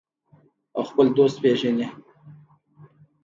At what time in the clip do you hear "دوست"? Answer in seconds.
1.17-1.37